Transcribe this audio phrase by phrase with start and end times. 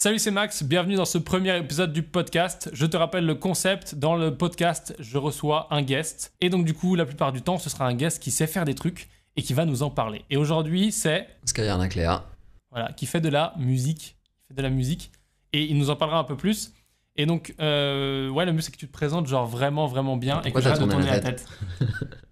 [0.00, 2.70] Salut, c'est Max, bienvenue dans ce premier épisode du podcast.
[2.72, 6.32] Je te rappelle le concept, dans le podcast, je reçois un guest.
[6.40, 8.64] Et donc du coup, la plupart du temps, ce sera un guest qui sait faire
[8.64, 10.24] des trucs et qui va nous en parler.
[10.30, 11.26] Et aujourd'hui, c'est...
[11.46, 12.26] Skyarna Cléa.
[12.70, 14.16] Voilà, qui fait de la musique.
[14.22, 15.10] Qui fait de la musique.
[15.52, 16.74] Et il nous en parlera un peu plus.
[17.16, 20.42] Et donc, euh, ouais, le mieux c'est que tu te présentes genre vraiment, vraiment bien
[20.42, 21.44] et que Pourquoi tu tourné la tête.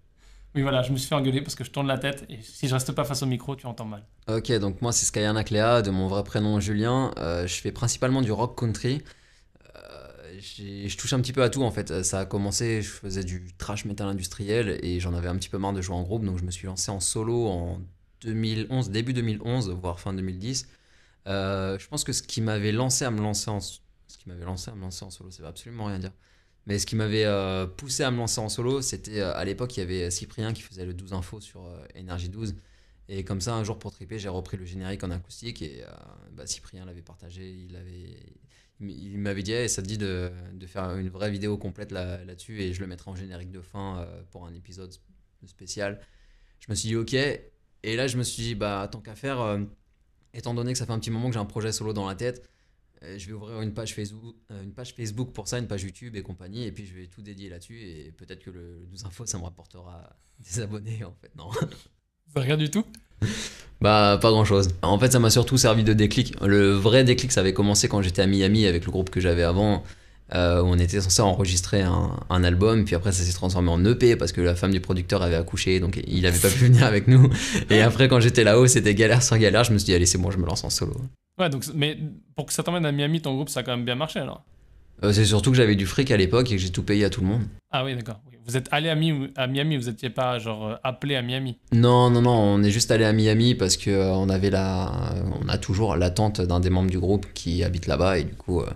[0.57, 2.67] oui, voilà, je me suis fait engueuler parce que je tourne la tête et si
[2.67, 4.03] je reste pas face au micro, tu entends mal.
[4.27, 7.13] Ok, donc moi c'est Skyarna Cléa, de mon vrai prénom Julien.
[7.19, 9.03] Euh, je fais principalement du rock country.
[9.77, 12.03] Euh, je touche un petit peu à tout en fait.
[12.03, 15.59] Ça a commencé, je faisais du trash metal industriel et j'en avais un petit peu
[15.59, 17.83] marre de jouer en groupe, donc je me suis lancé en solo en
[18.23, 20.69] 2011, début 2011, voire fin 2010.
[21.27, 24.71] Euh, je pense que ce qui m'avait lancé à me lancer en ce qui lancé
[24.71, 26.13] à me lancer en solo, ça veut absolument rien dire.
[26.67, 29.77] Mais ce qui m'avait euh, poussé à me lancer en solo, c'était euh, à l'époque
[29.77, 32.57] il y avait Cyprien qui faisait le 12 info sur euh, Énergie 12
[33.09, 35.91] et comme ça un jour pour triper, j'ai repris le générique en acoustique et euh,
[36.33, 38.17] bah, Cyprien l'avait partagé, il avait
[38.81, 40.31] m'avait dit Eh, ça te dit de,
[40.67, 44.01] faire une vraie vidéo complète là- là-dessus et je le mettrai en générique de fin
[44.01, 45.01] euh, pour un épisode sp-
[45.47, 46.01] spécial.
[46.61, 49.41] Je me suis dit ok et là je me suis dit bah tant qu'à faire
[49.41, 49.61] euh,
[50.35, 52.15] étant donné que ça fait un petit moment que j'ai un projet solo dans la
[52.17, 52.49] tête, euh,
[53.03, 56.17] je vais ouvrir une page, Facebook, euh, une page Facebook pour ça, une page YouTube
[56.17, 59.05] et compagnie, et puis je vais tout dédier là-dessus, et peut-être que le, le 12
[59.07, 61.51] infos, ça me rapportera des abonnés, en fait, non.
[62.37, 62.85] Rien du tout?
[63.81, 64.69] Bah, pas grand-chose.
[64.83, 66.35] En fait, ça m'a surtout servi de déclic.
[66.45, 69.43] Le vrai déclic, ça avait commencé quand j'étais à Miami avec le groupe que j'avais
[69.43, 69.85] avant,
[70.35, 73.85] euh, où on était censé enregistrer un, un album, puis après ça s'est transformé en
[73.85, 76.85] EP parce que la femme du producteur avait accouché, donc il avait pas pu venir
[76.85, 77.31] avec nous.
[77.71, 80.19] Et après, quand j'étais là-haut, c'était galère sur galère, je me suis dit, allez, c'est
[80.19, 80.97] bon, je me lance en solo.
[81.39, 81.99] Ouais, donc, mais
[82.35, 84.43] pour que ça t'emmène à Miami, ton groupe, ça a quand même bien marché alors.
[85.05, 87.11] Euh, c'est surtout que j'avais du fric à l'époque et que j'ai tout payé à
[87.11, 87.43] tout le monde.
[87.71, 88.21] Ah oui, d'accord.
[88.47, 91.59] Vous êtes allé à, Mi- à Miami, vous étiez pas genre euh, appelé à Miami?
[91.73, 95.15] Non, non, non, on est juste allé à Miami parce que euh, on avait la,
[95.43, 98.61] on a toujours l'attente d'un des membres du groupe qui habite là-bas et du coup,
[98.61, 98.71] euh,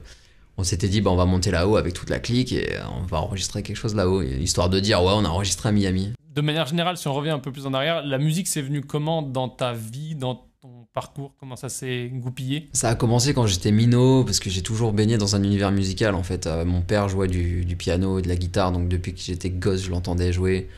[0.58, 3.06] on s'était dit, bah, on va monter là-haut avec toute la clique et euh, on
[3.06, 6.12] va enregistrer quelque chose là-haut, histoire de dire, ouais, on a enregistré à Miami.
[6.34, 8.82] De manière générale, si on revient un peu plus en arrière, la musique c'est venu
[8.82, 10.44] comment dans ta vie, dans
[10.92, 14.92] parcours Comment ça s'est goupillé Ça a commencé quand j'étais minot parce que j'ai toujours
[14.92, 16.46] baigné dans un univers musical en fait.
[16.46, 19.82] Euh, mon père jouait du, piano et de la guitare, donc depuis que j'étais gosse,
[19.84, 20.68] je l'entendais jouer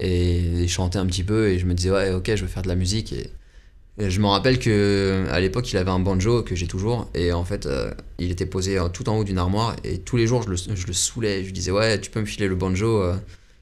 [0.00, 2.68] et chanter un petit peu et je me disais, ouais, ok, je veux faire de
[2.68, 3.30] la musique et.
[3.98, 7.44] Je me rappelle que à l'époque il avait un banjo que j'ai toujours et en
[7.44, 10.42] fait euh, il était posé euh, tout en haut d'une armoire et tous les jours
[10.44, 13.02] je le, je saoulais je lui disais ouais tu peux me filer le banjo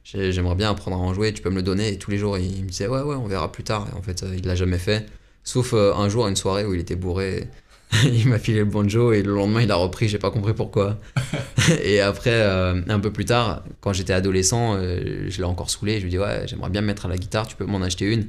[0.04, 2.18] j'ai- j'aimerais bien apprendre à en jouer tu peux me le donner et tous les
[2.18, 4.54] jours il me disait ouais ouais on verra plus tard et en fait il l'a
[4.56, 5.06] jamais fait
[5.46, 7.48] sauf euh, un jour une soirée où il était bourré
[8.04, 10.98] il m'a filé le banjo et le lendemain il a repris j'ai pas compris pourquoi.
[11.82, 15.98] Et après euh, un peu plus tard quand j'étais adolescent euh, je l'ai encore saoulé.
[15.98, 18.12] Je lui dis ouais j'aimerais bien me mettre à la guitare tu peux m'en acheter
[18.12, 18.26] une.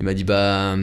[0.00, 0.76] Il m'a dit bah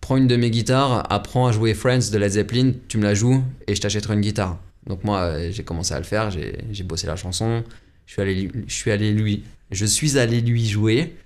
[0.00, 3.14] prends une de mes guitares, apprends à jouer Friends de Led Zeppelin, tu me la
[3.14, 4.56] joues et je t'achèterai une guitare.
[4.86, 7.64] Donc moi j'ai commencé à le faire, j'ai bossé la chanson,
[8.06, 9.42] je suis allé, je suis allé lui,
[9.72, 11.16] je suis allé lui jouer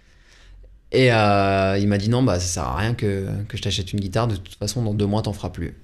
[0.93, 3.93] et euh, il m'a dit non bah ça sert à rien que, que je t'achète
[3.93, 5.75] une guitare, de toute façon dans deux mois t'en feras plus.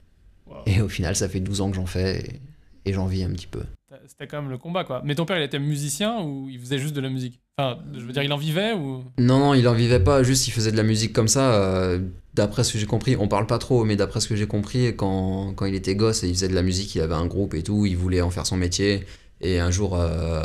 [0.46, 0.56] Wow.
[0.66, 2.40] Et au final ça fait 12 ans que j'en fais
[2.84, 3.62] et, et j'en vis un petit peu.
[4.06, 5.02] C'était quand même le combat quoi.
[5.04, 7.40] Mais ton père il était musicien ou il faisait juste de la musique?
[7.58, 9.02] Enfin, je veux dire, il en vivait ou?
[9.18, 11.54] Non, non, il en vivait pas, juste il faisait de la musique comme ça.
[11.54, 11.98] euh,
[12.34, 14.94] d'après ce que j'ai compris, on parle pas trop, mais d'après ce que j'ai compris,
[14.94, 17.54] quand, quand il était gosse et il faisait de la musique, il avait un groupe
[17.54, 19.04] et tout, il voulait en faire son métier.
[19.40, 20.42] Et un jour, euh,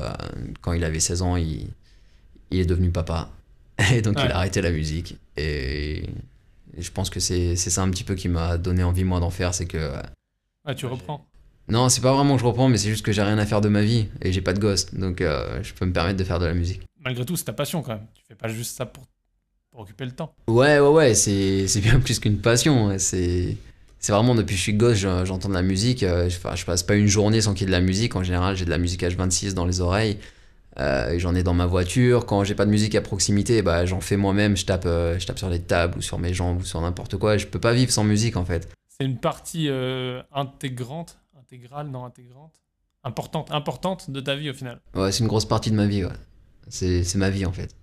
[0.61, 1.67] quand il avait 16 ans, il,
[2.49, 3.29] il est devenu papa.
[3.93, 5.17] Et donc il a arrêté la musique.
[5.37, 6.03] Et,
[6.77, 9.29] et je pense que c'est ça un petit peu qui m'a donné envie, moi, d'en
[9.29, 9.53] faire.
[9.53, 9.91] C'est que.
[10.65, 11.25] Ouais, tu reprends.
[11.69, 13.61] Non, c'est pas vraiment que je reprends, mais c'est juste que j'ai rien à faire
[13.61, 14.93] de ma vie et j'ai pas de gosse.
[14.93, 16.81] Donc euh, je peux me permettre de faire de la musique.
[17.03, 18.07] Malgré tout, c'est ta passion quand même.
[18.15, 19.05] Tu fais pas juste ça pour,
[19.71, 20.33] pour occuper le temps.
[20.49, 22.87] Ouais, ouais, ouais, c'est c'est bien plus qu'une passion.
[22.87, 23.55] ouais, C'est
[23.99, 26.03] c'est vraiment depuis que je suis gosse, je- j'entends de la musique.
[26.03, 28.15] euh, enfin, je passe pas une journée sans qu'il y ait de la musique.
[28.17, 30.17] En général, j'ai de la musique H26 dans les oreilles.
[30.79, 32.25] Euh, j'en ai dans ma voiture.
[32.25, 34.57] Quand j'ai pas de musique à proximité, bah, j'en fais moi-même.
[34.57, 37.17] Je tape, euh, je tape sur les tables ou sur mes jambes ou sur n'importe
[37.17, 37.37] quoi.
[37.37, 38.69] Je peux pas vivre sans musique en fait.
[38.87, 42.61] C'est une partie euh, intégrante, intégrale, non intégrante,
[43.03, 44.79] importante, importante de ta vie au final.
[44.95, 46.03] Ouais, c'est une grosse partie de ma vie.
[46.05, 46.11] Ouais.
[46.69, 47.75] C'est ma vie en fait.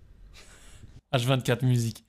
[1.13, 2.05] H24 musique.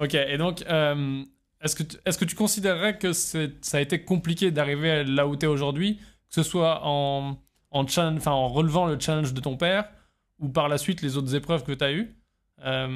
[0.00, 3.38] Ok, et donc, est-ce que, tu- est-ce que tu considérerais que ça
[3.74, 7.38] a été compliqué d'arriver là où tu es aujourd'hui, que ce soit en,
[7.70, 9.88] en, en relevant le challenge de ton père
[10.44, 12.14] ou par la suite les autres épreuves que tu as eues
[12.64, 12.88] Euh,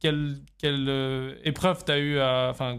[0.00, 2.48] Quelle, euh, épreuve eu à.
[2.50, 2.78] Enfin,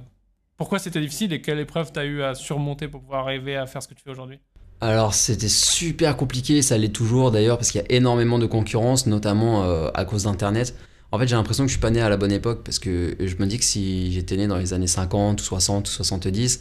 [0.56, 3.68] pourquoi c'était difficile et quelle épreuve tu as eu à surmonter pour pouvoir arriver à
[3.68, 4.39] faire ce que tu fais aujourd'hui?
[4.80, 9.07] Alors c'était super compliqué, ça l'est toujours d'ailleurs parce qu'il y a énormément de concurrence,
[9.07, 10.75] notamment euh, à cause d'Internet.
[11.12, 13.15] En fait j'ai l'impression que je suis pas né à la bonne époque parce que
[13.19, 16.59] je me dis que si j'étais né dans les années 50 ou 60 ou 70,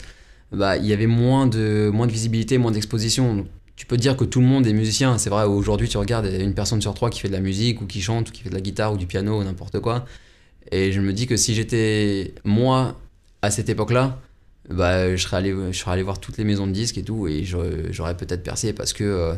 [0.52, 3.46] bah, il y avait moins de, moins de visibilité, moins d'exposition.
[3.76, 5.18] Tu peux dire que tout le monde est musicien.
[5.18, 7.86] C'est vrai, aujourd'hui, tu regardes une personne sur trois qui fait de la musique, ou
[7.86, 10.06] qui chante, ou qui fait de la guitare, ou du piano, ou n'importe quoi.
[10.72, 12.96] Et je me dis que si j'étais moi
[13.42, 14.18] à cette époque-là,
[14.70, 17.28] bah, je, serais allé, je serais allé voir toutes les maisons de disques et tout,
[17.28, 19.34] et j'aurais peut-être percé parce que, euh,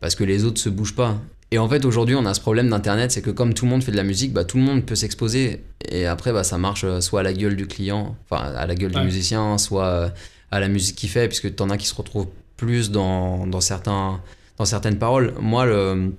[0.00, 1.18] parce que les autres se bougent pas.
[1.50, 3.82] Et en fait, aujourd'hui, on a ce problème d'Internet, c'est que comme tout le monde
[3.82, 5.64] fait de la musique, bah, tout le monde peut s'exposer.
[5.88, 8.74] Et après, bah, ça marche euh, soit à la gueule du client, enfin à la
[8.74, 10.08] gueule du musicien, soit euh,
[10.52, 12.28] à la musique qu'il fait, puisque tu en as qui se retrouvent
[12.60, 14.20] plus dans, certains,
[14.58, 15.34] dans certaines paroles.
[15.40, 16.12] Moi, le,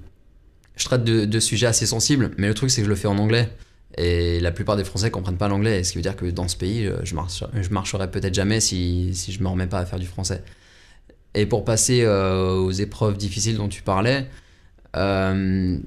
[0.75, 3.17] je traite de, sujets assez sensibles, mais le truc, c'est que je le fais en
[3.17, 3.49] anglais.
[3.97, 6.55] Et la plupart des Français comprennent pas l'anglais, ce qui veut dire que dans ce
[6.55, 9.85] pays, euh, je, marche, je marcherai peut-être jamais si, si je me remets pas à
[9.85, 10.43] faire du français.
[11.33, 14.27] Et pour passer aux épreuves difficiles dont tu parlais,
[14.97, 15.77] euh,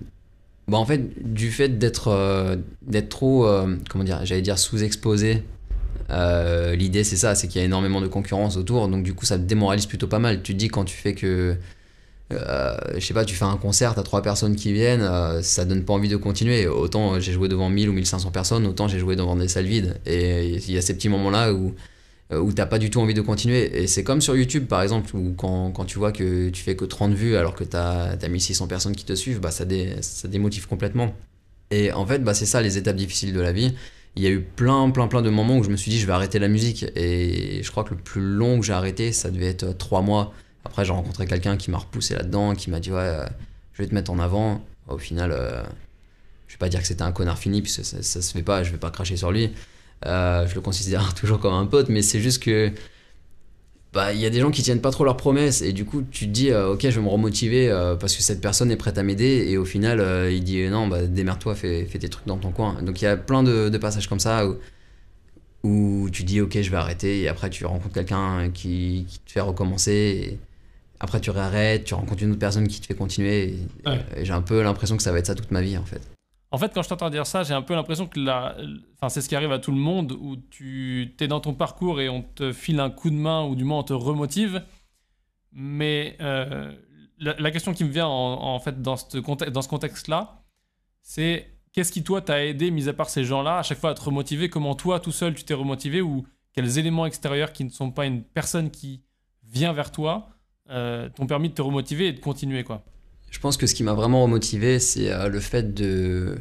[0.67, 5.43] bah en fait, du fait d'être euh, d'être trop, euh, comment dire, j'allais dire sous-exposé,
[6.77, 9.39] l'idée c'est ça, c'est qu'il y a énormément de concurrence autour, donc du coup ça
[9.39, 10.43] te démoralise plutôt pas mal.
[10.43, 11.57] Tu te dis quand tu fais que,
[12.31, 15.09] je sais pas, tu fais un concert, t'as trois personnes qui viennent,
[15.43, 16.67] ça donne pas envie de continuer.
[16.67, 20.01] Autant j'ai joué devant 1000 ou 1500 personnes, autant j'ai joué devant des salles vides.
[20.07, 21.75] Et il y a ces petits moments-là où
[22.33, 23.83] euh, où t'as pas du tout envie de continuer.
[23.83, 26.75] Et c'est comme sur YouTube, par exemple, où quand, quand, tu vois que tu fais
[26.75, 29.65] que 30 vues alors que tu as, as 1600 personnes qui te suivent, bah, ça,
[29.67, 31.15] dé, ça démotive complètement.
[31.71, 33.75] Et en fait, bah, c'est ça les étapes difficiles de la vie.
[34.17, 36.07] Il y a eu plein, plein, plein de moments où je me suis dit, je
[36.07, 36.85] vais arrêter la musique.
[36.95, 40.33] Et je crois que le plus long que j'ai arrêté, ça devait être 3 mois.
[40.65, 43.27] Après, j'ai rencontré quelqu'un qui m'a repoussé là-dedans, qui m'a dit, ouais, euh,
[43.73, 44.65] je vais te mettre en avant.
[44.89, 45.63] Au final, euh,
[46.47, 48.63] je vais pas dire que c'était un connard fini, puisque ça, ça se fait pas,
[48.63, 49.51] je vais pas cracher sur lui.
[50.07, 52.73] Euh, je le considère toujours comme un pote, mais c'est juste que
[53.95, 55.63] bah il y a des gens qui tiennent pas trop leurs promesses.
[55.63, 58.23] Et du coup tu te dis euh, ok je vais me remotiver euh, parce que
[58.23, 59.47] cette personne est prête à m'aider.
[59.49, 62.83] Et au final il dit non bah démerde-toi fais, fais, tes trucs dans ton coin.
[62.83, 64.57] Donc il y a plein de, passages comme ça où,
[65.63, 67.23] où, tu dis ok je vais arrêter.
[67.23, 69.93] Et après tu rencontres quelqu'un qui, te fait recommencer.
[69.93, 70.39] Et
[71.01, 73.55] après tu réarrêtes tu rencontres une autre personne qui te fait continuer.
[74.17, 76.14] Et j'ai un peu l'impression que ça va être ça toute ma vie en fait
[76.55, 78.57] en fait, quand je t'entends dire ça, j'ai un peu l'impression que la...
[78.95, 82.01] enfin, c'est ce qui arrive à tout le monde, où tu es dans ton parcours
[82.01, 84.63] et on te file un coup de main, ou du moins on te remotive.
[85.51, 86.73] Mais euh,
[87.19, 90.45] la, question qui me vient en, fait dans ce, contexte-là,
[91.03, 93.95] c'est qu'est-ce qui toi t'a aidé, mis à part ces gens-là, à chaque fois à
[93.95, 94.49] te remotiver?
[94.49, 96.03] Comment toi, tout seul, tu t'es remotivé?
[96.03, 99.03] Ou quels éléments extérieurs qui ne sont pas une personne qui
[99.43, 100.29] vient vers toi
[100.71, 102.85] euh, t'ont permis de te remotiver et de continuer quoi?
[103.35, 106.37] Je pense que ce qui m'a vraiment remotivé, c'est euh, le fait de,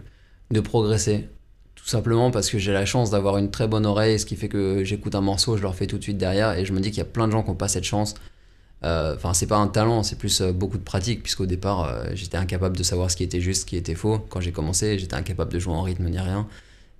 [0.64, 1.28] progresser.
[1.74, 4.48] Tout simplement parce que j'ai la chance d'avoir une très bonne oreille, ce qui fait
[4.48, 6.92] que j'écoute un morceau, je le refais tout de suite derrière, et je me dis
[6.92, 8.14] qu'il y a plein de gens qui n'ont pas cette chance.
[8.84, 12.38] Euh, enfin, c'est pas un talent, c'est plus euh, beaucoup de pratique, puisqu'au départ, j'étais
[12.38, 14.20] incapable de savoir ce qui était juste, ce qui était faux.
[14.30, 16.48] Quand j'ai commencé, j'étais incapable de jouer en rythme ni rien.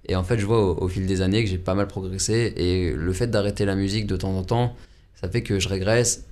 [0.08, 2.92] Et en fait, je vois au, fil des années que j'ai pas mal progressé, et
[2.92, 4.76] le fait d'arrêter la musique de temps en temps,
[5.22, 6.26] ça fait que je régresse,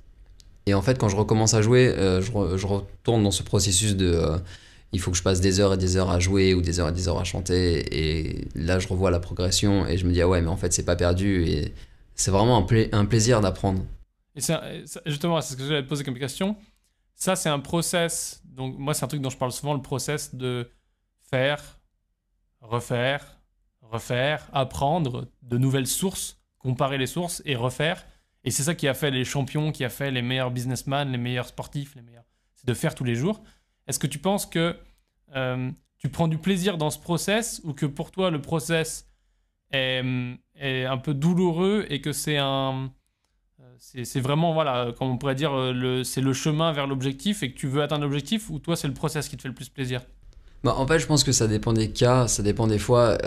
[0.66, 4.12] et en fait, quand je recommence à jouer, euh, je, retourne dans ce processus de
[4.12, 4.38] euh,
[4.92, 6.88] il faut que je passe des heures et des heures à jouer ou des heures
[6.88, 7.98] et des heures à chanter.
[7.98, 10.72] Et là, je revois la progression et je me dis, ah ouais, mais en fait,
[10.72, 11.44] c'est pas perdu.
[11.46, 11.74] Et
[12.14, 13.82] c'est vraiment un, un plaisir d'apprendre.
[14.36, 14.40] Et
[15.06, 16.56] justement, c'est ce que j'allais te poser comme question.
[17.14, 18.42] Ça, c'est un process.
[18.44, 20.70] Donc, moi, c'est un truc dont je parle souvent, le process de
[21.30, 21.80] faire,
[22.60, 23.38] refaire,
[23.80, 28.04] refaire, apprendre de nouvelles sources, comparer les sources et refaire.
[28.44, 31.18] Et c'est ça qui a fait les champions, qui a fait les meilleurs businessmen, les
[31.18, 32.24] meilleurs sportifs, les meilleurs.
[32.56, 33.42] C'est de faire tous les jours.
[33.86, 34.76] Est-ce que tu penses que
[35.34, 39.06] euh, tu prends du plaisir dans ce process ou que pour toi le process
[39.70, 40.02] est,
[40.60, 42.90] un peu douloureux et que c'est un.
[43.60, 47.52] Euh, c'est vraiment, voilà, comme on pourrait dire, euh, c'est le chemin vers l'objectif et
[47.52, 49.68] que tu veux atteindre l'objectif ou toi c'est le process qui te fait le plus
[49.68, 50.02] plaisir?
[50.64, 53.18] Bah, En fait, je pense que ça dépend des cas, ça dépend des fois.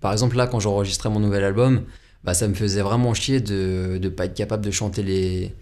[0.00, 1.86] par exemple, là, quand j'enregistrais mon nouvel album,
[2.24, 5.54] bah, ça me faisait vraiment chier de ne pas être capable de chanter les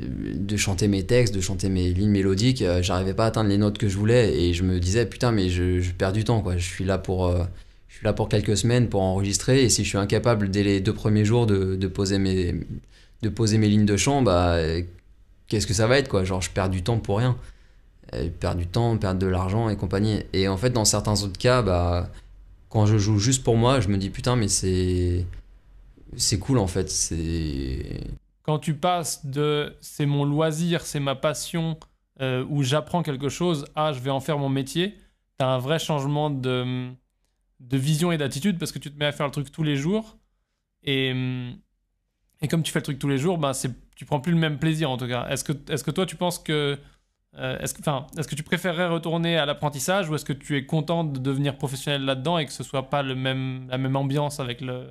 [0.00, 3.58] de chanter mes textes, de chanter mes lignes mélodiques, euh, j'arrivais pas à atteindre les
[3.58, 6.56] notes que je voulais et je me disais putain mais je, perds du temps quoi,
[6.56, 7.44] je suis là pour euh,
[7.88, 10.80] je suis là pour quelques semaines pour enregistrer et si je suis incapable dès les
[10.80, 12.54] deux premiers jours de, de poser mes
[13.22, 14.58] de poser mes lignes de chant bah
[15.48, 17.36] qu'est-ce que ça va être quoi, genre je perds du temps pour rien.
[18.38, 20.20] perdre du temps, perdre de l'argent et compagnie.
[20.32, 22.08] Et en fait dans certains autres cas bah
[22.70, 25.26] quand je joue juste pour moi, je me dis putain mais c'est
[26.16, 26.90] c'est cool en fait.
[26.90, 28.00] C'est
[28.42, 31.78] quand tu passes de c'est mon loisir, c'est ma passion,
[32.20, 34.96] euh, où j'apprends quelque chose, à je vais en faire mon métier,
[35.38, 36.90] tu as un vrai changement de,
[37.60, 39.76] de vision et d'attitude parce que tu te mets à faire le truc tous les
[39.76, 40.16] jours.
[40.82, 41.14] Et,
[42.42, 44.38] et comme tu fais le truc tous les jours, ben c'est, tu prends plus le
[44.38, 45.28] même plaisir en tout cas.
[45.28, 46.78] Est-ce que, est-ce que toi tu penses que.
[47.36, 47.80] Euh, est-ce, que,
[48.18, 51.56] est-ce que tu préférerais retourner à l'apprentissage ou est-ce que tu es content de devenir
[51.56, 54.88] professionnel là-dedans et que ce soit pas le même, la même ambiance avec le,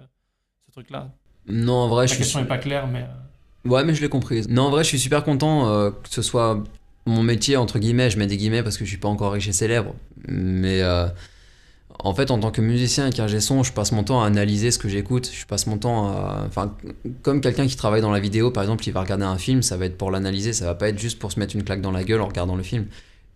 [0.69, 1.09] truc-là
[1.47, 2.23] Non, en vrai, La je suis.
[2.23, 3.01] question n'est pas claire, mais.
[3.03, 4.47] euh, Ouais, mais je l'ai comprise.
[4.49, 6.63] Non, en vrai, je suis super content euh, que ce soit
[7.05, 8.09] mon métier, entre guillemets.
[8.09, 9.93] Je mets des guillemets parce que je suis pas encore riche et célèbre.
[10.27, 11.07] Mais euh,
[12.01, 14.71] en fait, en tant que musicien et qu'ingé son, je passe mon temps à analyser
[14.71, 15.29] ce que j'écoute.
[15.33, 16.43] Je passe mon temps à.
[16.47, 16.73] Enfin,
[17.21, 19.75] comme quelqu'un qui travaille dans la vidéo, par exemple, il va regarder un film, ça
[19.75, 20.53] va être pour l'analyser.
[20.53, 22.55] Ça va pas être juste pour se mettre une claque dans la gueule en regardant
[22.55, 22.85] le film.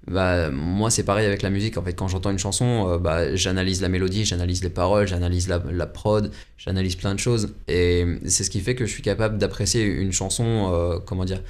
[0.06, 1.78] Bah, moi, c'est pareil avec la musique.
[1.78, 5.48] En fait, quand j'entends une chanson, euh, bah, j'analyse la mélodie, j'analyse les paroles, j'analyse
[5.48, 7.54] la, la prod, j'analyse plein de choses.
[7.70, 11.42] Et c'est ce qui fait que je suis capable d'apprécier une chanson, euh, comment dire,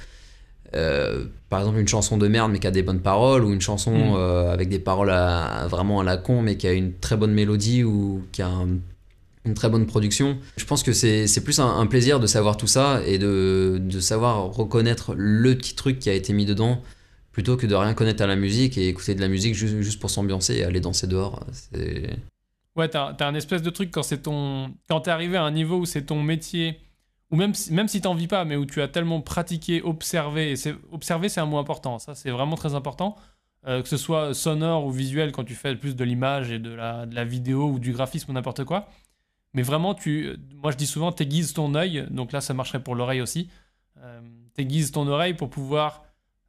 [0.76, 3.60] euh, par exemple une chanson de merde mais qui a des bonnes paroles, ou une
[3.60, 4.50] chanson Mm.
[4.50, 7.84] avec des paroles à- vraiment à la con mais qui a une très bonne mélodie
[7.84, 8.78] ou qui a un-
[9.44, 10.38] une très bonne production.
[10.56, 13.78] Je pense que c'est c'est plus un, un plaisir de savoir tout ça et de,
[13.80, 16.80] de savoir reconnaître le petit truc qui a été mis dedans
[17.34, 20.00] plutôt que de rien connaître à la musique et écouter de la musique juste, juste
[20.00, 21.44] pour s'ambiancer et aller danser dehors.
[22.76, 24.72] Ouais, t'as t'as un espèce de truc quand c'est ton.
[24.88, 26.78] Quand t'es arrivé à un niveau où c'est ton métier,
[27.30, 30.52] ou même si, même si t'en vis pas, mais où tu as tellement pratiqué, observé,
[30.52, 33.16] et observer c'est un mot important, ça c'est vraiment très important,
[33.66, 36.70] euh, que ce soit sonore ou visuel quand tu fais plus de l'image et de
[36.70, 38.88] la, de la vidéo ou du graphisme ou n'importe quoi.
[39.54, 42.94] Mais vraiment, tu, moi je dis souvent, t'aiguises ton œil, donc là ça marcherait pour
[42.94, 43.48] l'oreille aussi,
[43.98, 44.20] euh,
[44.54, 46.03] t'aiguises ton oreille pour pouvoir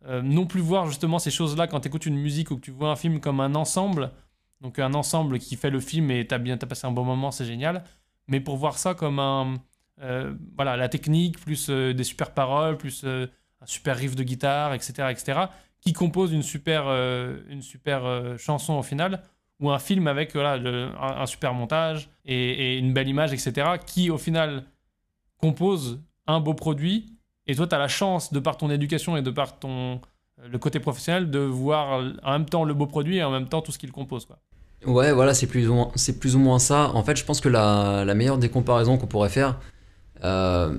[0.08, 2.92] euh, non plus voir justement ces choses-là quand t'écoutes une musique ou que tu vois
[2.92, 4.12] un film comme un ensemble,
[4.62, 7.32] donc un ensemble qui fait le film et t'as bien t'as passé un bon moment,
[7.32, 7.84] c'est génial.
[8.28, 9.56] Mais pour voir ça comme un
[10.02, 14.74] euh, voilà la technique plus euh, des super paroles plus un super riff de guitare,
[14.74, 15.40] etc., etc.,
[15.82, 16.86] qui compose une super
[17.48, 19.22] une super chanson au final
[19.60, 20.54] ou un film avec voilà
[21.00, 24.66] un, super montage et une belle image, etc., qui au final
[25.38, 27.15] compose un beau produit.
[27.48, 30.00] Et toi, tu as la chance, de par ton éducation et de par ton
[30.42, 33.48] euh, le côté professionnel, de voir en même temps le beau produit et en même
[33.48, 34.26] temps tout ce qu'il compose.
[34.26, 34.38] Quoi.
[34.86, 36.92] Ouais, voilà, c'est plus, ou moins- c'est plus ou moins ça.
[36.94, 39.60] En fait, je pense que la, la meilleure des comparaisons qu'on pourrait faire,
[40.24, 40.78] euh,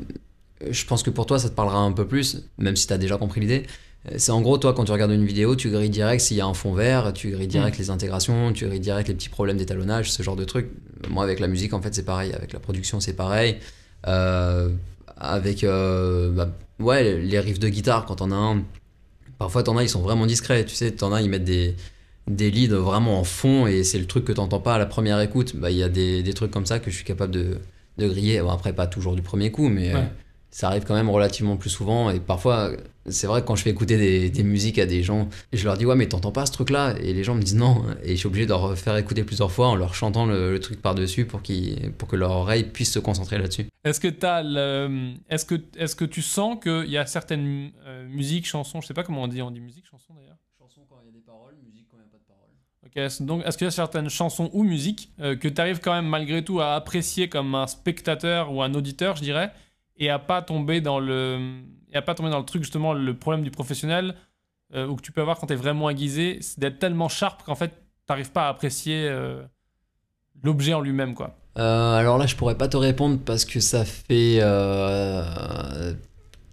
[0.71, 2.99] je pense que pour toi, ça te parlera un peu plus, même si tu as
[2.99, 3.67] déjà compris l'idée.
[4.11, 6.41] Euh, C'est en gros, toi, quand tu regardes une vidéo, tu grilles direct s'il y
[6.41, 9.57] a un fond vert, tu grilles direct les intégrations, tu grilles direct les petits problèmes
[9.57, 10.71] d'étalonnage, ce genre de trucs.
[11.09, 12.33] Moi, avec la musique, en fait, c'est pareil.
[12.33, 13.59] Avec la production, c'est pareil.
[14.07, 14.69] Euh,
[15.17, 18.63] avec euh, bah, ouais, les riffs de guitare, quand on a un,
[19.39, 20.65] parfois, t'en as, ils sont vraiment discrets.
[20.65, 21.75] Tu sais, t'en as, ils mettent des
[22.29, 25.21] des leads vraiment en fond et c'est le truc que t'entends pas à la première
[25.21, 25.55] écoute.
[25.55, 27.59] Bah, Il y a des, des trucs comme ça que je suis capable de,
[27.99, 28.41] de griller.
[28.41, 30.01] Bon, après, pas toujours du premier coup, mais Ouais.
[30.01, 30.05] euh,
[30.51, 32.11] ça arrive quand même relativement plus souvent.
[32.11, 32.73] Et parfois,
[33.09, 35.77] c'est vrai que quand je fais écouter des, des musiques à des gens, je leur
[35.77, 36.95] dis Ouais, mais t'entends pas ce truc-là?
[37.01, 37.85] Et les gens me disent non.
[38.03, 40.61] Et je suis obligé de leur faire écouter plusieurs fois en leur chantant le, le
[40.61, 43.67] truc par-dessus pour, qu'ils- pour que leur oreille puisse se concentrer là-dessus.
[43.85, 45.15] Est-ce que, le...
[45.31, 48.95] est-ce que, est-ce que tu sens qu'il y a certaines euh, musiques, chansons, je sais
[48.95, 50.37] pas comment on dit, on dit musique, chanson d'ailleurs?
[50.59, 52.51] Chanson quand il y a des paroles, musique quand il n'y a pas de paroles.
[52.85, 55.81] Ok, est-ce- donc est-ce qu'il y a certaines chansons ou musiques euh, que tu arrives
[55.81, 59.53] quand même malgré tout à apprécier comme un spectateur ou un auditeur, je dirais,
[59.99, 61.61] et à pas tomber dans le
[61.97, 64.15] et à pas tomber dans le truc justement le problème du professionnel
[64.75, 67.43] euh, ou que tu peux avoir quand tu es vraiment aiguisé, c'est d'être tellement sharp
[67.45, 67.73] qu'en fait
[68.07, 69.43] t'arrives pas à apprécier euh,
[70.43, 71.37] l'objet en lui-même quoi.
[71.59, 74.43] Euh, alors là, je pourrais pas te répondre parce que ça fait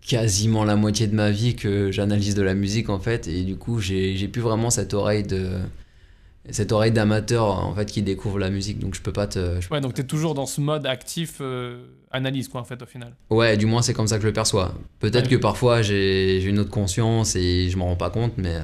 [0.02, 3.58] quasiment la moitié de ma vie que j'analyse de la musique en fait, et du
[3.58, 5.60] coup, j'ai plus vraiment cette oreille de
[6.50, 9.62] cette oreille d'amateur en fait qui découvre la musique, donc je peux pas te.
[9.62, 12.82] je- Ouais, donc tu es toujours dans ce mode actif euh, analyse quoi en fait
[12.82, 13.16] au final.
[13.30, 14.74] Ouais, du moins c'est comme ça que je le perçois.
[15.00, 15.38] Peut-être Ouais.
[15.38, 18.58] que parfois j'ai une autre conscience et je m'en rends pas compte, mais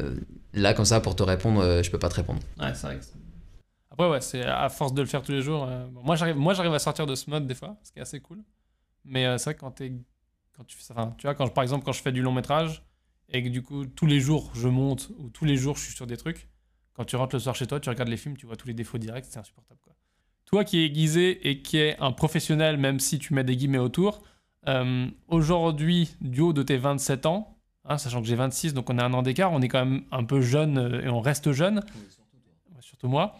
[0.00, 0.14] euh,
[0.54, 2.40] là comme ça pour te répondre, euh, je peux pas te répondre.
[2.58, 3.12] Ouais, c'est vrai que c'est-
[3.90, 5.66] Après, ouais, c'est à force de le faire tous les jours.
[5.68, 8.00] euh, bon, moi, j'arrive, moi, j'arrive à sortir de ce mode des fois, ce qui
[8.00, 8.38] est assez cool.
[9.04, 9.92] Mais c'est vrai que quand, t'es-
[10.56, 12.20] quand tu fais ça, enfin, tu vois, quand, je- par exemple, quand je fais du
[12.22, 12.82] long métrage
[13.28, 15.94] et que du coup, tous les jours, je monte ou tous les jours, je suis
[15.94, 16.48] sur des trucs,
[16.94, 18.74] quand tu rentres le soir chez toi, tu regardes les films, tu vois tous les
[18.74, 19.80] défauts directs, c'est insupportable.
[19.82, 19.92] Quoi.
[20.46, 23.78] Toi qui es aiguisé et qui est un professionnel, même si tu mets des guillemets
[23.78, 24.22] autour,
[24.68, 28.98] euh, aujourd'hui, du haut de tes 27 ans, hein, sachant que j'ai 26, donc on
[28.98, 31.52] a un an d'écart, on est quand même un peu jeune euh, et on reste
[31.52, 31.82] jeune,
[32.80, 33.36] surtout moi.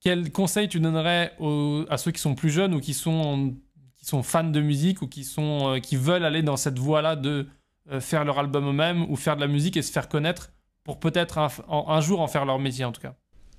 [0.00, 3.56] Quel conseil tu donnerais aux- à ceux qui sont plus jeunes ou qui sont,
[3.96, 7.16] qui sont fans de musique ou qui, sont, euh, qui veulent aller dans cette voie-là
[7.16, 7.46] de
[7.90, 10.52] euh, faire leur album eux-mêmes ou faire de la musique et se faire connaître
[10.88, 13.12] pour peut-être un, jour en faire leur métier en tout cas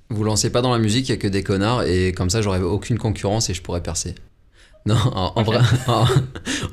[0.10, 2.42] Vous lancez pas dans la musique, il y a que des connards et comme ça
[2.42, 4.16] j'aurais aucune concurrence et je pourrais percer.
[4.86, 6.06] Non, en, en vrai, en,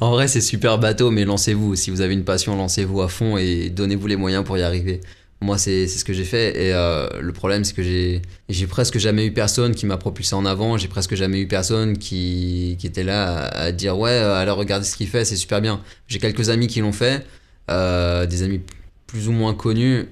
[0.00, 1.74] en vrai c'est super bateau, mais lancez-vous.
[1.76, 5.02] Si vous avez une passion, lancez-vous à fond et donnez-vous les moyens pour y arriver.
[5.42, 9.26] Moi, c'est ce que j'ai fait et euh, le problème, c'est que j'ai presque jamais
[9.26, 10.78] eu personne qui m'a propulsé en avant.
[10.78, 14.56] J'ai presque jamais eu personne qui, qui était là à, à dire ouais, euh, alors
[14.56, 15.82] regardez ce qu'il fait, c'est super bien.
[16.06, 17.26] J'ai quelques amis qui l'ont fait,
[17.70, 18.62] euh, des amis
[19.06, 20.06] plus ou moins connus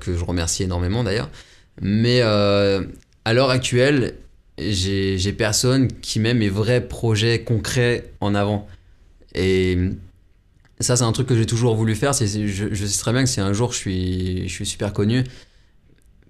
[0.00, 1.30] que je remercie énormément d'ailleurs.
[1.80, 2.82] Mais euh,
[3.24, 4.14] à l'heure actuelle,
[4.58, 8.68] j'ai personne qui met mes vrais projets concrets en avant.
[9.34, 9.76] Et
[10.80, 12.14] ça, c'est un truc que j'ai toujours voulu faire.
[12.14, 15.24] C'est- je, sais très bien que si un jour je suis, je suis super connu,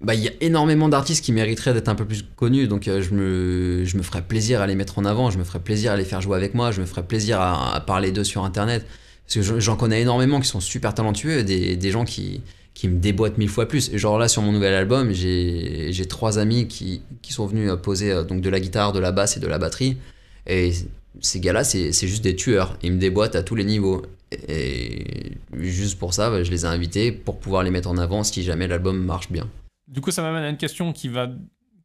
[0.01, 2.67] bah, il y a énormément d'artistes qui mériteraient d'être un peu plus connus.
[2.67, 5.29] Donc, euh, je, me, je me ferais plaisir à les mettre en avant.
[5.31, 6.71] Je me ferais plaisir à les faire jouer avec moi.
[6.71, 8.85] Je me ferais plaisir à, à parler d'eux sur Internet.
[9.25, 11.43] Parce que je- j'en connais énormément qui sont super talentueux.
[11.43, 12.41] Des, des gens qui,
[12.75, 13.89] qui me déboîtent mille fois plus.
[13.91, 17.77] Et genre là, sur mon nouvel album, j'ai trois amis qui, qui sont venus euh,
[17.77, 19.97] poser euh, donc de la guitare, de la basse et de la batterie.
[20.45, 20.73] Et
[21.21, 22.77] ces gars-là, c'est c'est juste des tueurs.
[22.83, 24.03] Ils me déboîtent à tous les niveaux.
[24.49, 28.23] Et juste pour ça, bah, je les ai invités pour pouvoir les mettre en avant
[28.23, 29.49] si jamais l'album marche bien.
[29.87, 31.29] Du coup, ça m'amène à une question qui va,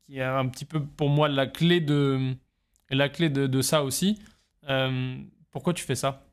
[0.05, 2.35] qui est un petit peu pour moi la clé de,
[2.91, 4.19] la clé de, de ça aussi.
[4.69, 5.17] Euh,
[5.53, 6.27] pourquoi tu fais ça?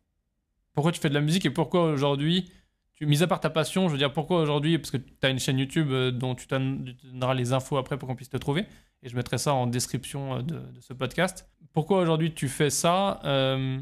[0.73, 2.49] Pourquoi tu fais de la musique et pourquoi aujourd'hui,
[2.97, 5.29] tu, mis à part ta passion, je veux dire, pourquoi aujourd'hui, parce que tu as
[5.29, 8.65] une chaîne YouTube euh, dont tu donneras les infos après pour qu'on puisse te trouver,
[9.03, 11.47] et je mettrai ça en description euh, de, ce podcast.
[11.73, 13.79] Pourquoi aujourd'hui tu fais ça euh,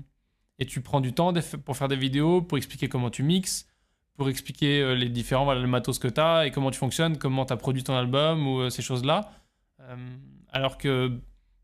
[0.59, 3.67] et tu prends du temps pour faire des vidéos, pour expliquer comment tu mixes,
[4.17, 7.45] pour expliquer les différents voilà, le matos que tu as et comment tu fonctionnes, comment
[7.45, 9.31] tu as produit ton album ou ces choses-là.
[10.53, 11.11] Alors que,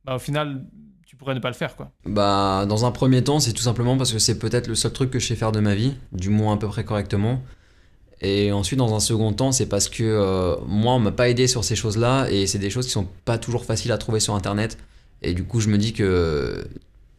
[0.03, 0.65] bah, au final,
[1.11, 1.91] tu pourrais ne pas le faire, quoi.
[2.05, 5.11] Bah, dans un premier temps, c'est tout simplement parce que c'est peut-être le seul truc
[5.11, 7.43] que je sais faire de ma vie, du moins à peu près correctement.
[8.21, 11.47] Et ensuite, dans un second temps, c'est parce que euh, moi, on m'a pas aidé
[11.47, 14.35] sur ces choses-là, et c'est des choses qui sont pas toujours faciles à trouver sur
[14.35, 14.77] Internet.
[15.21, 16.65] Et du coup, je me dis que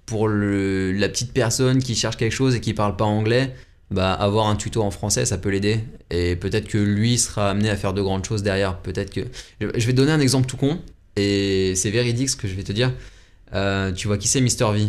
[0.06, 3.54] pour la petite personne qui cherche quelque chose et qui parle pas anglais,
[3.90, 5.80] bah, avoir un tuto en français, ça peut l'aider.
[6.08, 8.78] Et peut-être que lui sera amené à faire de grandes choses derrière.
[8.78, 9.20] Peut-être que.
[9.60, 10.80] Je vais donner un exemple tout con,
[11.16, 12.90] et c'est véridique ce que je vais te dire.
[13.54, 14.88] Euh, tu vois qui c'est Mister V?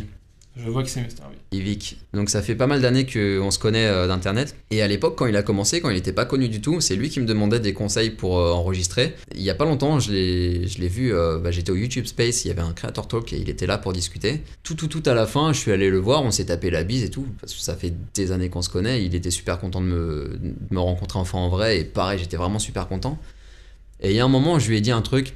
[0.55, 1.07] Je vois que c'est Mr.
[1.07, 1.57] V.
[1.57, 1.97] Yvick.
[2.13, 4.55] Donc ça fait pas mal d'années qu'on se connaît euh, d'internet.
[4.69, 6.95] Et à l'époque, quand il a commencé, quand il n'était pas connu du tout, c'est
[6.95, 9.15] lui qui me demandait des conseils pour euh, enregistrer.
[9.33, 12.05] Il y a pas longtemps, je l'ai je l'ai vu, euh, bah, j'étais au YouTube
[12.05, 14.43] Space, il y avait un Creator Talk et il était là pour discuter.
[14.61, 16.83] Tout, tout, tout à la fin, je suis allé le voir, on s'est tapé la
[16.83, 19.03] bise et tout, parce que ça fait des années qu'on se connaît.
[19.03, 22.37] Il était super content de me, de me rencontrer enfin en vrai, et pareil, j'étais
[22.37, 23.17] vraiment super content.
[24.01, 25.33] Et il y a un moment, je lui ai dit un truc.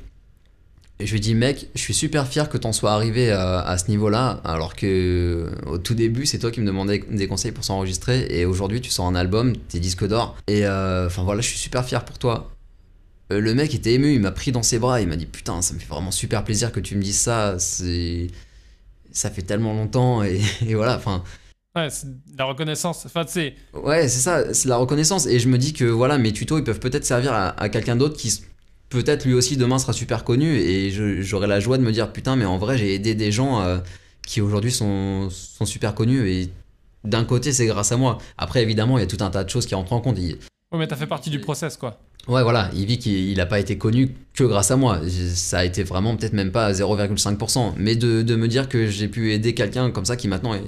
[0.99, 3.77] Et je lui dit, mec, je suis super fier que t'en sois arrivé à, à
[3.77, 7.63] ce niveau-là, alors que au tout début, c'est toi qui me demandais des conseils pour
[7.63, 11.47] s'enregistrer, et aujourd'hui, tu sors un album, t'es disque d'or, et euh, enfin voilà, je
[11.49, 12.51] suis super fier pour toi.
[13.31, 15.61] Euh, le mec était ému, il m'a pris dans ses bras, il m'a dit, putain,
[15.61, 18.27] ça me fait vraiment super plaisir que tu me dises ça, c'est.
[19.11, 21.23] Ça fait tellement longtemps, et, et voilà, enfin.
[21.75, 23.05] Ouais, c'est la reconnaissance.
[23.05, 25.27] Enfin, tu sais, Ouais, c'est ça, c'est la reconnaissance.
[25.27, 27.95] Et je me dis que voilà, mes tutos, ils peuvent peut-être servir à, à quelqu'un
[27.95, 28.41] d'autre qui,
[28.89, 30.57] peut-être lui aussi demain sera super connu.
[30.57, 30.91] Et
[31.23, 33.77] j'aurai la joie de me dire, putain, mais en vrai, j'ai aidé des gens euh,
[34.25, 36.29] qui aujourd'hui sont, sont super connus.
[36.29, 36.49] Et
[37.03, 38.17] d'un côté, c'est grâce à moi.
[38.37, 40.17] Après, évidemment, il y a tout un tas de choses qui rentrent en compte.
[40.19, 40.37] Il-
[40.71, 41.99] ouais, mais t'as fait partie du process, quoi.
[42.27, 44.99] Ouais, voilà, il vit qu'il n'a pas été connu que grâce à moi.
[45.33, 47.73] Ça a été vraiment peut-être même pas à 0,5%.
[47.77, 50.63] Mais de, de me dire que j'ai pu aider quelqu'un comme ça qui maintenant est,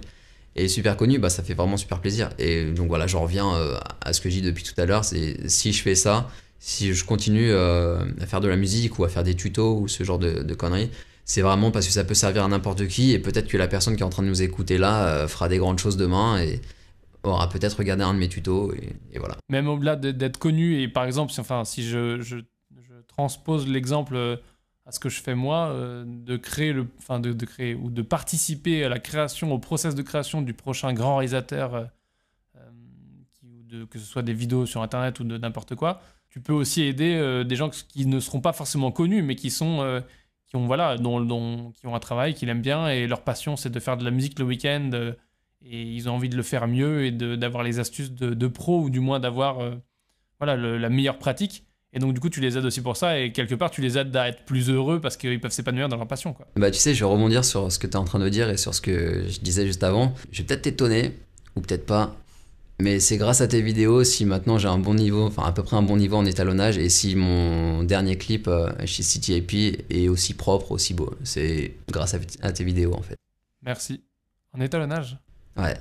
[0.55, 2.29] est super connu, bah, ça fait vraiment super plaisir.
[2.39, 5.03] Et donc voilà, j'en reviens euh, à ce que je dis depuis tout à l'heure
[5.03, 9.05] c'est si je fais ça, si je continue euh, à faire de la musique ou
[9.05, 10.91] à faire des tutos ou ce genre de, conneries,
[11.23, 13.11] c'est vraiment parce que ça peut servir à n'importe qui.
[13.11, 15.47] Et peut-être que la personne qui est en train de nous écouter là euh, fera
[15.47, 16.61] des grandes choses demain et
[17.23, 18.73] aura peut-être regardé un de mes tutos.
[18.73, 19.37] Et, voilà.
[19.47, 22.43] Même au-delà de- d'être connu, et par exemple, si, enfin, si je,
[23.07, 24.37] transpose l'exemple euh,
[24.85, 28.83] à ce que je fais moi, de créer le, enfin, de, créer ou de participer
[28.83, 31.89] à la création, au process de création du prochain grand réalisateur,
[33.33, 36.53] qui, de, que ce soit des vidéos sur Internet ou de n'importe quoi, tu peux
[36.53, 40.01] aussi aider euh, des gens qui ne seront pas forcément connus, mais qui sont, euh,
[40.47, 43.55] qui ont voilà, dont, dont- qui ont un travail qu'ils aiment bien et leur passion
[43.55, 44.89] c'est de faire de la musique le week-end.
[44.93, 45.13] euh,
[45.65, 48.89] et ils ont envie de le faire mieux et d'avoir les astuces de, pro ou
[48.89, 49.57] du moins d'avoir
[50.39, 51.65] voilà, la meilleure pratique.
[51.91, 53.97] Et donc, du coup, tu les aides aussi pour ça et quelque part, tu les
[53.97, 56.33] aides à être plus heureux parce qu'ils peuvent s'épanouir dans leur passion.
[56.55, 58.49] Bah, tu sais, je vais rebondir sur ce que tu es en train de dire
[58.49, 60.13] et sur ce que je disais juste avant.
[60.31, 61.17] Je vais peut-être t'étonner,
[61.57, 62.15] ou peut-être pas,
[62.81, 65.63] mais c'est grâce à tes vidéos si maintenant j'ai un bon niveau, enfin à peu
[65.63, 70.07] près un bon niveau en étalonnage, et si mon dernier clip euh, chez CTIP est
[70.07, 71.13] aussi propre, aussi beau.
[71.23, 73.17] C'est grâce à, à tes vidéos en fait.
[73.61, 74.01] Merci.
[74.53, 75.17] En étalonnage?
[75.57, 75.77] Ouais.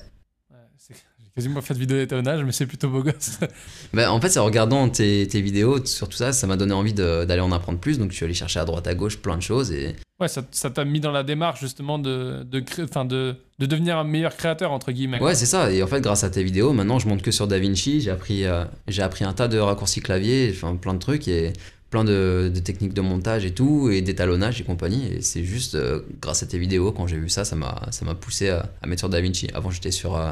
[1.38, 3.38] Ouais, c'est- J'ai quasiment pas fait de vidéo d'étalonnage, mais c'est plutôt beau gosse.
[3.94, 6.92] Bah, en fait, en regardant tes, tes vidéos, sur tout ça, ça m'a donné envie
[6.92, 9.42] d'aller en apprendre plus, donc je suis allé chercher à droite à gauche plein de
[9.42, 13.37] choses, et ouais, ça t'a mis dans la démarche justement de, de, créer- enfin, de,
[13.59, 15.20] de devenir un meilleur créateur, entre guillemets.
[15.22, 15.72] Ouais, c'est ça.
[15.72, 18.01] Et en fait, grâce à tes vidéos, maintenant, je monte que sur DaVinci.
[18.03, 21.53] J'ai appris, euh, j'ai appris un tas de raccourcis clavier, enfin, plein de trucs et
[21.90, 25.07] plein de, de techniques de montage et tout, et d'étalonnage et compagnie.
[25.11, 28.05] Et c'est juste euh, grâce à tes vidéos, quand j'ai vu ça, ça m'a, ça
[28.05, 29.48] m'a poussé à, à mettre sur DaVinci.
[29.55, 30.31] Avant, j'étais sur, euh,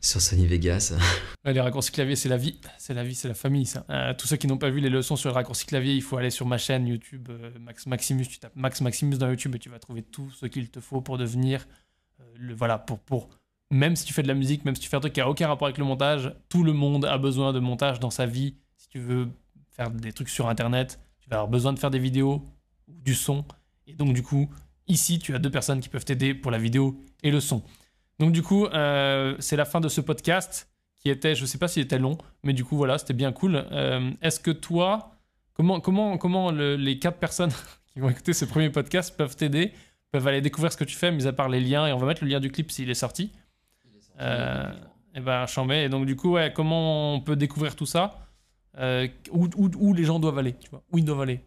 [0.00, 0.94] Sur Sony Vegas.
[1.44, 2.58] Les raccourcis clavier, c'est la vie.
[2.78, 3.84] C'est la vie, c'est la famille, ça.
[3.90, 6.16] Euh, tous ceux qui n'ont pas vu les leçons sur les raccourcis clavier, il faut
[6.16, 8.26] aller sur ma chaîne YouTube, euh, Max Maximus.
[8.26, 11.02] Tu tapes Max Maximus dans YouTube et tu vas trouver tout ce qu'il te faut
[11.02, 11.66] pour devenir.
[12.20, 13.28] euh, le, voilà, pour, pour.
[13.70, 15.28] Même si tu fais de la musique, même si tu fais un truc qui a
[15.28, 18.56] aucun rapport avec le montage, tout le monde a besoin de montage dans sa vie.
[18.78, 19.28] Si tu veux
[19.70, 22.42] faire des trucs sur Internet, tu vas avoir besoin de faire des vidéos
[22.88, 23.44] ou du son.
[23.86, 24.48] Et donc, du coup,
[24.88, 27.62] ici, tu as deux personnes qui peuvent t'aider pour la vidéo et le son.
[28.20, 31.66] Donc, du coup, euh, c'est la fin de ce podcast qui était, je sais pas
[31.68, 33.56] s'il était long, mais du coup, voilà, c'était bien cool.
[33.72, 35.12] Euh, Est-ce que toi,
[35.54, 37.50] comment, comment, comment le- les quatre personnes
[37.92, 39.72] qui vont écouter ce premier podcast peuvent t'aider,
[40.12, 42.06] peuvent aller découvrir ce que tu fais, mis à part les liens, et on va
[42.06, 43.32] mettre le lien du clip s'il est sorti.
[44.20, 44.70] Euh,
[45.14, 45.84] et ben, chambé.
[45.84, 48.18] Et donc, du coup, ouais, comment on peut découvrir tout ça
[48.78, 51.40] Euh, où, où- où les gens doivent aller, tu vois Où ils doivent aller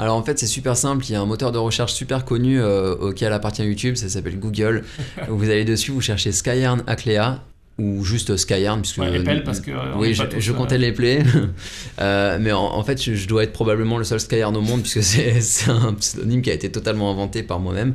[0.00, 2.58] Alors en fait c'est super simple, il y a un moteur de recherche super connu
[2.58, 4.82] euh, auquel appartient YouTube, ça s'appelle Google.
[5.28, 7.44] vous allez dessus, vous cherchez Skyarn Aclea
[7.78, 11.22] ou juste Skyarn puisque Ouais, épelle, parce que, euh, oui je, euh, comptais les play
[12.00, 14.80] Euh, mais en, en fait je, je dois être probablement le seul Skyarn au monde
[14.80, 15.34] puisque c'est
[15.68, 17.92] un pseudonyme qui a été totalement inventé par moi-même.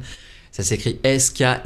[0.51, 1.63] Ça s'écrit S-K-Y-E-R-N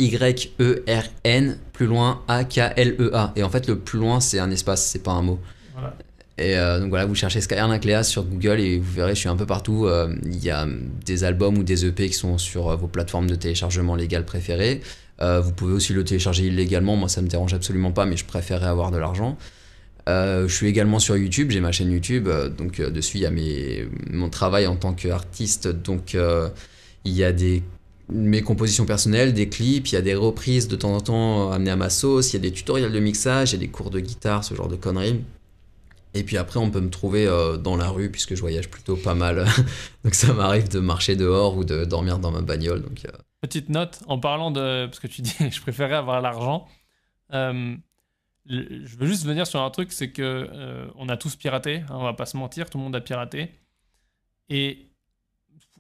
[1.74, 5.22] plus loin A-K-L-E-A et en fait le plus loin c'est un espace c'est pas un
[5.22, 5.38] mot.
[5.74, 5.98] Voilà.
[6.40, 9.36] Et euh, donc voilà, vous cherchez Nucleus sur Google et vous verrez, je suis un
[9.36, 9.86] peu partout.
[9.88, 10.66] Euh, Il y a
[11.06, 14.82] des albums ou des EP qui sont sur euh, vos plateformes de téléchargement légales préférées.
[15.22, 16.96] Vous pouvez aussi le télécharger illégalement.
[16.96, 19.38] Moi, ça me dérange absolument pas, mais je préférerais avoir de l'argent.
[20.08, 23.86] Je suis également sur YouTube, j'ai ma chaîne YouTube, donc dessus il y a mes,
[24.10, 26.16] mon travail en tant qu'artiste, donc
[27.04, 27.64] il y a des,
[28.08, 31.72] mes compositions personnelles, des clips, il y a des reprises de temps en temps amenées
[31.72, 33.90] à ma sauce, il y a des tutoriels de mixage, il y a des cours
[33.90, 35.20] de guitare, ce genre de conneries.
[36.14, 38.96] Et puis après, on peut me trouver euh, dans la rue puisque je voyage plutôt
[38.96, 39.46] pas mal.
[40.04, 42.82] donc ça m'arrive de marcher dehors ou de dormir dans ma bagnole.
[42.82, 44.86] Donc euh, Petite note, en parlant de.
[44.88, 46.68] Parce que tu dis, je préférais avoir l'argent.
[47.34, 47.76] Euh,
[48.46, 50.50] je veux juste venir sur un truc, c'est que
[50.96, 53.52] on a tous piraté, hein, on va pas se mentir, tout le monde a piraté.
[54.50, 54.90] Et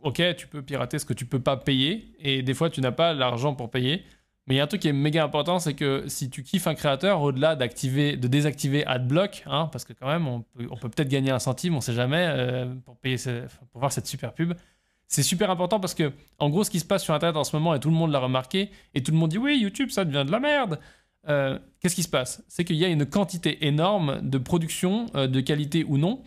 [0.04, 2.92] ok, tu peux pirater ce que tu peux pas payer, et des fois tu n'as
[2.92, 4.04] pas l'argent pour payer.
[4.50, 6.66] Mais il y a un truc qui est méga important, c'est que si tu kiffes
[6.66, 10.42] un créateur, au-delà d'activer, de désactiver AdBlock, hein, parce que quand même on
[10.76, 13.18] peut peut-être gagner un centime, on sait jamais, euh, pour payer,
[13.72, 14.56] pour voir cette super pub.
[15.08, 17.56] C'est super important parce que en gros, ce qui se passe sur Internet en ce
[17.56, 20.04] moment, et tout le monde l'a remarqué, et tout le monde dit oui, YouTube, ça
[20.04, 20.80] devient de la merde.
[21.28, 22.44] Euh, Qu'est-ce qui se passe?
[22.48, 26.24] C'est qu'il y a une quantité énorme de production, euh, de qualité ou non.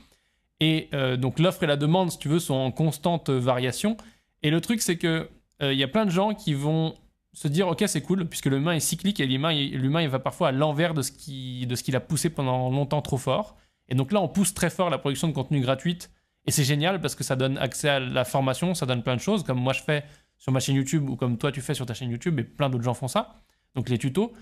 [0.61, 3.97] Et donc l'offre et la demande, si tu veux, sont en constante variation.
[4.45, 5.29] Et le truc, c'est que
[5.61, 6.95] il y a plein de gens qui vont
[7.33, 10.49] se dire ok c'est cool puisque l'humain est cyclique et l'humain l'humain il va parfois
[10.49, 13.57] à l'envers de ce qui de ce qu'il a poussé pendant longtemps trop fort.
[13.89, 16.11] Et donc là on pousse très fort la production de contenu gratuite.
[16.45, 19.21] Et c'est génial parce que ça donne accès à la formation ça donne plein de
[19.21, 20.05] choses comme moi je fais
[20.37, 22.69] sur ma chaîne YouTube ou comme toi tu fais sur ta chaîne YouTube et plein
[22.69, 23.37] d'autres gens font ça.
[23.75, 24.33] Donc les tutos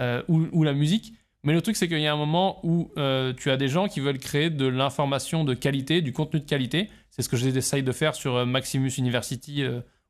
[0.00, 1.12] euh, ou, la musique.
[1.44, 3.86] Mais le truc c'est qu'il y a un moment où euh, tu as des gens
[3.86, 6.90] qui veulent créer de l'information de qualité du contenu de qualité.
[7.10, 9.64] C'est ce que j'essaye de faire sur euh, Maximus University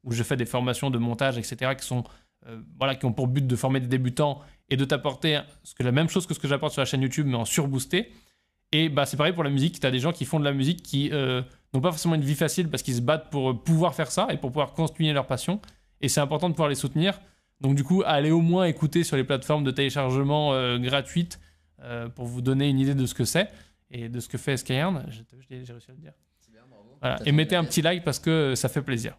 [0.05, 2.05] où je fais des formations de montage etc qui sont
[2.47, 5.83] euh, voilà, qui ont pour but de former des débutants et de t'apporter ce que
[5.83, 8.13] la même chose que ce que j'apporte sur la chaîne YouTube, mais en surboosté.
[8.73, 9.81] Et bah, c'est pareil pour la musique.
[9.81, 11.43] Tu as des gens qui font de la musique qui euh,
[11.75, 14.29] n'ont pas forcément une vie facile parce qu'ils se battent pour euh, pouvoir faire ça
[14.31, 15.61] et pour pouvoir continuer leur passion.
[16.01, 17.21] Et c'est important de pouvoir les soutenir.
[17.61, 21.41] Donc, du coup, allez au moins écouter sur les plateformes de téléchargement euh, gratuites
[22.15, 23.49] pour vous donner une idée de ce que c'est
[23.91, 25.07] et de ce que fait Skyern.
[25.09, 25.25] J'ai
[25.57, 26.13] réussi à le dire.
[27.01, 27.17] Voilà.
[27.25, 29.17] Et mettez un petit like parce que ça fait plaisir.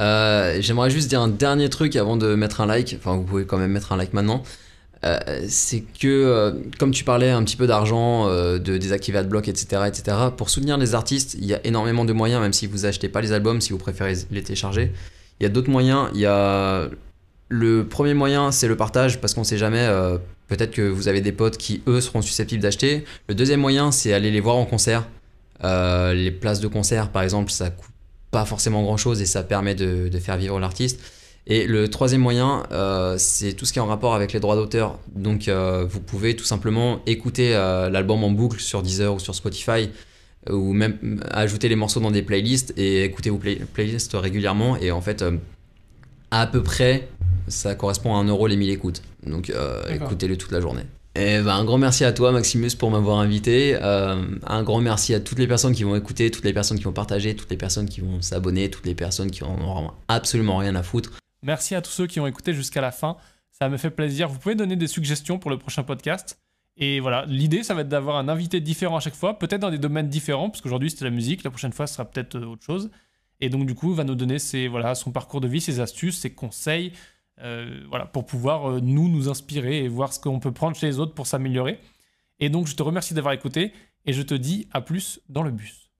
[0.00, 2.96] Euh, J'aimerais juste dire un dernier truc avant de mettre un like.
[2.98, 4.42] Enfin, vous pouvez quand même mettre un like maintenant.
[5.04, 9.82] Euh, c'est que, euh, comme tu parlais un petit peu d'argent, de désactiver AdBlock, etc.,
[9.86, 13.08] etc., pour soutenir les artistes, il y a énormément de moyens, même si vous achetez
[13.08, 14.92] pas les albums, si vous préférez les télécharger.
[15.40, 16.08] Il y a d'autres moyens.
[16.14, 16.88] Il y a
[17.50, 19.86] le premier moyen, c'est le partage, parce qu'on sait jamais.
[20.48, 23.04] Peut-être que vous avez des potes qui, eux, seront susceptibles d'acheter.
[23.28, 25.06] Le deuxième moyen, c'est aller les voir en concert.
[25.62, 27.93] Les places de concert, par exemple, ça coûte
[28.34, 30.98] pas forcément grand chose et ça permet de, de faire vivre l'artiste.
[31.46, 34.56] Et le troisième moyen, euh, c'est tout ce qui est en rapport avec les droits
[34.56, 34.98] d'auteur.
[35.14, 39.34] Donc euh, vous pouvez tout simplement écouter euh, l'album en boucle sur Deezer ou sur
[39.34, 39.90] Spotify
[40.50, 44.76] ou même ajouter les morceaux dans des playlists et écouter vos play- playlists régulièrement.
[44.78, 45.22] Et en fait,
[46.30, 47.08] à peu près,
[47.48, 49.02] ça correspond à 1 euro les 1000 écoutes.
[49.26, 49.52] Donc
[49.94, 50.82] écoutez-le toute la journée.
[51.16, 53.78] Et ben, un grand merci à toi Maximus pour m'avoir invité.
[53.80, 56.84] Euh, un grand merci à toutes les personnes qui vont écouter, toutes les personnes qui
[56.84, 60.56] vont partager, toutes les personnes qui vont s'abonner, toutes les personnes qui en auront absolument
[60.56, 61.12] rien à foutre.
[61.42, 63.16] Merci à tous ceux qui ont écouté jusqu'à la fin.
[63.52, 64.28] Ça me fait plaisir.
[64.28, 66.36] Vous pouvez donner des suggestions pour le prochain podcast.
[66.76, 69.70] Et voilà, l'idée, ça va être d'avoir un invité différent à chaque fois, peut-être dans
[69.70, 72.46] des domaines différents, parce qu'aujourd'hui c'était la musique, la prochaine fois ce sera peut-être euh,
[72.46, 72.90] autre chose.
[73.40, 75.78] Et donc du coup, il va nous donner ses, voilà, son parcours de vie, ses
[75.78, 76.92] astuces, ses conseils,
[77.40, 80.86] euh, voilà, pour pouvoir euh, nous nous inspirer et voir ce qu'on peut prendre chez
[80.86, 81.80] les autres pour s'améliorer.
[82.38, 83.72] Et donc je te remercie d'avoir écouté
[84.06, 85.83] et je te dis à plus dans le bus.